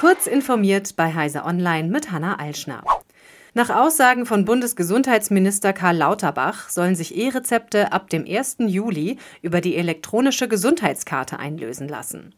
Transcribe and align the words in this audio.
Kurz 0.00 0.26
informiert 0.26 0.96
bei 0.96 1.12
Heise 1.12 1.44
Online 1.44 1.86
mit 1.86 2.10
Hanna 2.10 2.36
Alschner. 2.36 2.82
Nach 3.52 3.68
Aussagen 3.68 4.24
von 4.24 4.46
Bundesgesundheitsminister 4.46 5.74
Karl 5.74 5.98
Lauterbach 5.98 6.70
sollen 6.70 6.94
sich 6.94 7.18
E-Rezepte 7.18 7.92
ab 7.92 8.08
dem 8.08 8.24
1. 8.26 8.56
Juli 8.60 9.18
über 9.42 9.60
die 9.60 9.76
elektronische 9.76 10.48
Gesundheitskarte 10.48 11.38
einlösen 11.38 11.86
lassen. 11.86 12.34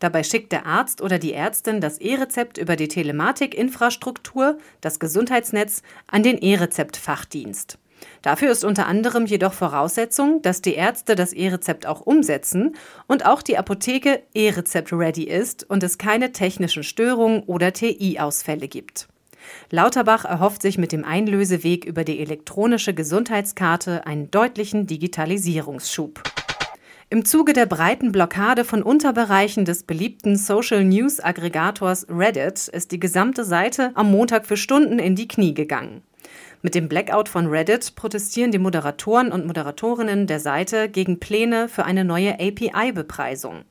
Dabei 0.00 0.22
schickt 0.22 0.52
der 0.52 0.66
Arzt 0.66 1.00
oder 1.00 1.18
die 1.18 1.32
Ärztin 1.32 1.80
das 1.80 1.96
E-Rezept 1.96 2.58
über 2.58 2.76
die 2.76 2.88
Telematikinfrastruktur, 2.88 4.58
das 4.82 4.98
Gesundheitsnetz, 4.98 5.80
an 6.08 6.22
den 6.22 6.36
E-Rezept-Fachdienst. 6.36 7.78
Dafür 8.22 8.50
ist 8.50 8.64
unter 8.64 8.86
anderem 8.86 9.26
jedoch 9.26 9.52
Voraussetzung, 9.52 10.42
dass 10.42 10.62
die 10.62 10.74
Ärzte 10.74 11.14
das 11.14 11.32
E-Rezept 11.32 11.86
auch 11.86 12.00
umsetzen 12.00 12.76
und 13.06 13.26
auch 13.26 13.42
die 13.42 13.58
Apotheke 13.58 14.22
E-Rezept-ready 14.34 15.24
ist 15.24 15.68
und 15.68 15.82
es 15.82 15.98
keine 15.98 16.32
technischen 16.32 16.82
Störungen 16.82 17.42
oder 17.44 17.72
TI-Ausfälle 17.72 18.68
gibt. 18.68 19.08
Lauterbach 19.70 20.24
erhofft 20.24 20.62
sich 20.62 20.78
mit 20.78 20.92
dem 20.92 21.04
Einlöseweg 21.04 21.84
über 21.84 22.04
die 22.04 22.20
elektronische 22.20 22.94
Gesundheitskarte 22.94 24.06
einen 24.06 24.30
deutlichen 24.30 24.86
Digitalisierungsschub. 24.86 26.22
Im 27.10 27.24
Zuge 27.24 27.54
der 27.54 27.64
breiten 27.64 28.12
Blockade 28.12 28.64
von 28.64 28.82
Unterbereichen 28.82 29.64
des 29.64 29.84
beliebten 29.84 30.36
Social 30.36 30.84
News 30.84 31.20
Aggregators 31.20 32.06
Reddit 32.10 32.68
ist 32.68 32.92
die 32.92 33.00
gesamte 33.00 33.44
Seite 33.44 33.92
am 33.94 34.10
Montag 34.10 34.44
für 34.44 34.58
Stunden 34.58 34.98
in 34.98 35.16
die 35.16 35.26
Knie 35.26 35.54
gegangen. 35.54 36.02
Mit 36.62 36.74
dem 36.74 36.88
Blackout 36.88 37.28
von 37.28 37.46
Reddit 37.46 37.94
protestieren 37.94 38.50
die 38.50 38.58
Moderatoren 38.58 39.32
und 39.32 39.46
Moderatorinnen 39.46 40.26
der 40.26 40.40
Seite 40.40 40.88
gegen 40.88 41.20
Pläne 41.20 41.68
für 41.68 41.84
eine 41.84 42.04
neue 42.04 42.34
API-Bepreisung. 42.34 43.64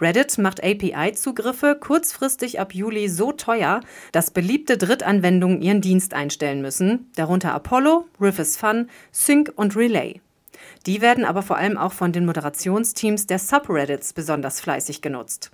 Reddit 0.00 0.38
macht 0.38 0.62
API-Zugriffe 0.62 1.76
kurzfristig 1.80 2.60
ab 2.60 2.74
Juli 2.74 3.08
so 3.08 3.32
teuer, 3.32 3.80
dass 4.12 4.30
beliebte 4.30 4.78
Drittanwendungen 4.78 5.62
ihren 5.62 5.80
Dienst 5.80 6.14
einstellen 6.14 6.60
müssen, 6.62 7.10
darunter 7.16 7.54
Apollo, 7.54 8.06
Riff 8.20 8.38
is 8.38 8.56
Fun, 8.56 8.88
Sync 9.12 9.52
und 9.56 9.76
Relay. 9.76 10.20
Die 10.86 11.00
werden 11.00 11.24
aber 11.24 11.42
vor 11.42 11.56
allem 11.56 11.76
auch 11.76 11.92
von 11.92 12.12
den 12.12 12.26
Moderationsteams 12.26 13.26
der 13.26 13.38
Subreddits 13.38 14.12
besonders 14.12 14.60
fleißig 14.60 15.02
genutzt. 15.02 15.50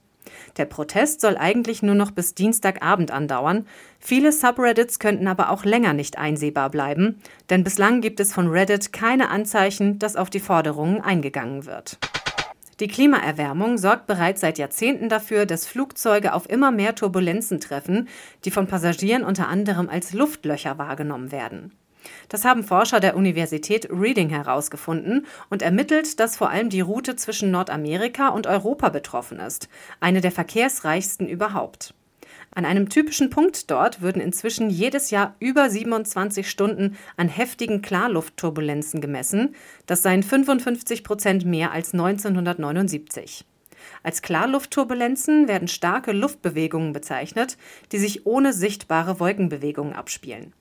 Der 0.56 0.64
Protest 0.64 1.20
soll 1.20 1.36
eigentlich 1.36 1.82
nur 1.82 1.94
noch 1.94 2.10
bis 2.10 2.34
Dienstagabend 2.34 3.10
andauern. 3.10 3.66
Viele 3.98 4.32
Subreddits 4.32 4.98
könnten 4.98 5.28
aber 5.28 5.50
auch 5.50 5.64
länger 5.64 5.92
nicht 5.92 6.18
einsehbar 6.18 6.70
bleiben, 6.70 7.20
denn 7.50 7.64
bislang 7.64 8.00
gibt 8.00 8.20
es 8.20 8.32
von 8.32 8.48
Reddit 8.48 8.92
keine 8.92 9.30
Anzeichen, 9.30 9.98
dass 9.98 10.16
auf 10.16 10.30
die 10.30 10.40
Forderungen 10.40 11.00
eingegangen 11.00 11.66
wird. 11.66 11.98
Die 12.80 12.88
Klimaerwärmung 12.88 13.78
sorgt 13.78 14.06
bereits 14.06 14.40
seit 14.40 14.58
Jahrzehnten 14.58 15.08
dafür, 15.08 15.46
dass 15.46 15.66
Flugzeuge 15.66 16.32
auf 16.32 16.50
immer 16.50 16.72
mehr 16.72 16.94
Turbulenzen 16.94 17.60
treffen, 17.60 18.08
die 18.44 18.50
von 18.50 18.66
Passagieren 18.66 19.24
unter 19.24 19.46
anderem 19.48 19.88
als 19.88 20.12
Luftlöcher 20.12 20.78
wahrgenommen 20.78 21.30
werden. 21.30 21.72
Das 22.28 22.44
haben 22.44 22.64
Forscher 22.64 23.00
der 23.00 23.16
Universität 23.16 23.88
Reading 23.90 24.28
herausgefunden 24.28 25.26
und 25.50 25.62
ermittelt, 25.62 26.20
dass 26.20 26.36
vor 26.36 26.50
allem 26.50 26.70
die 26.70 26.80
Route 26.80 27.16
zwischen 27.16 27.50
Nordamerika 27.50 28.28
und 28.28 28.46
Europa 28.46 28.88
betroffen 28.88 29.38
ist, 29.38 29.68
eine 30.00 30.20
der 30.20 30.32
verkehrsreichsten 30.32 31.28
überhaupt. 31.28 31.94
An 32.54 32.66
einem 32.66 32.90
typischen 32.90 33.30
Punkt 33.30 33.70
dort 33.70 34.02
würden 34.02 34.20
inzwischen 34.20 34.68
jedes 34.68 35.10
Jahr 35.10 35.34
über 35.40 35.70
27 35.70 36.48
Stunden 36.48 36.98
an 37.16 37.28
heftigen 37.28 37.80
Klarluftturbulenzen 37.80 39.00
gemessen. 39.00 39.54
Das 39.86 40.02
seien 40.02 40.22
55 40.22 41.02
Prozent 41.02 41.46
mehr 41.46 41.72
als 41.72 41.94
1979. 41.94 43.46
Als 44.02 44.20
Klarluftturbulenzen 44.20 45.48
werden 45.48 45.66
starke 45.66 46.12
Luftbewegungen 46.12 46.92
bezeichnet, 46.92 47.56
die 47.90 47.98
sich 47.98 48.26
ohne 48.26 48.52
sichtbare 48.52 49.18
Wolkenbewegungen 49.18 49.94
abspielen. 49.94 50.52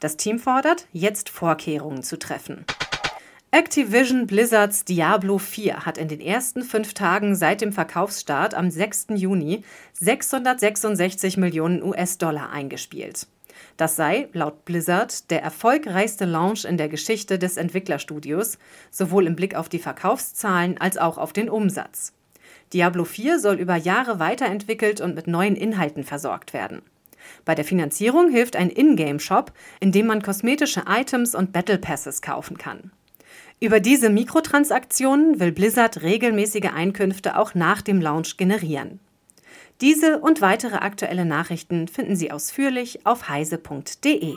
Das 0.00 0.16
Team 0.16 0.38
fordert, 0.38 0.86
jetzt 0.92 1.28
Vorkehrungen 1.28 2.02
zu 2.02 2.18
treffen. 2.18 2.64
Activision 3.52 4.26
Blizzards 4.26 4.84
Diablo 4.84 5.36
4 5.36 5.84
hat 5.84 5.98
in 5.98 6.08
den 6.08 6.20
ersten 6.20 6.62
fünf 6.62 6.94
Tagen 6.94 7.34
seit 7.34 7.60
dem 7.60 7.72
Verkaufsstart 7.72 8.54
am 8.54 8.70
6. 8.70 9.08
Juni 9.16 9.62
666 9.94 11.36
Millionen 11.36 11.82
US-Dollar 11.82 12.50
eingespielt. 12.50 13.26
Das 13.76 13.96
sei, 13.96 14.28
laut 14.32 14.64
Blizzard, 14.64 15.30
der 15.30 15.42
erfolgreichste 15.42 16.24
Launch 16.24 16.64
in 16.64 16.78
der 16.78 16.88
Geschichte 16.88 17.38
des 17.38 17.58
Entwicklerstudios, 17.58 18.56
sowohl 18.90 19.26
im 19.26 19.36
Blick 19.36 19.54
auf 19.54 19.68
die 19.68 19.78
Verkaufszahlen 19.78 20.78
als 20.78 20.96
auch 20.96 21.18
auf 21.18 21.32
den 21.34 21.50
Umsatz. 21.50 22.14
Diablo 22.72 23.04
4 23.04 23.38
soll 23.38 23.56
über 23.56 23.76
Jahre 23.76 24.18
weiterentwickelt 24.18 25.00
und 25.00 25.14
mit 25.14 25.26
neuen 25.26 25.56
Inhalten 25.56 26.04
versorgt 26.04 26.54
werden. 26.54 26.82
Bei 27.44 27.54
der 27.54 27.64
Finanzierung 27.64 28.30
hilft 28.30 28.56
ein 28.56 28.70
Ingame-Shop, 28.70 29.52
in 29.80 29.92
dem 29.92 30.06
man 30.06 30.22
kosmetische 30.22 30.84
Items 30.88 31.34
und 31.34 31.52
Battle 31.52 31.78
Passes 31.78 32.22
kaufen 32.22 32.58
kann. 32.58 32.92
Über 33.60 33.80
diese 33.80 34.08
Mikrotransaktionen 34.08 35.38
will 35.38 35.52
Blizzard 35.52 36.02
regelmäßige 36.02 36.70
Einkünfte 36.74 37.36
auch 37.38 37.54
nach 37.54 37.82
dem 37.82 38.00
Launch 38.00 38.36
generieren. 38.36 39.00
Diese 39.80 40.18
und 40.18 40.40
weitere 40.40 40.76
aktuelle 40.76 41.24
Nachrichten 41.24 41.88
finden 41.88 42.16
Sie 42.16 42.30
ausführlich 42.30 43.06
auf 43.06 43.28
heise.de. 43.28 44.36